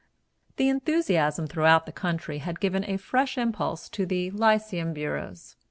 The 0.55 0.67
enthusiasm 0.67 1.45
throughout 1.45 1.85
the 1.85 1.91
country 1.91 2.39
had 2.39 2.59
given 2.59 2.83
a 2.85 2.97
fresh 2.97 3.37
impulse 3.37 3.87
to 3.89 4.07
the 4.07 4.31
lyceum 4.31 4.93
bureaus. 4.93 5.55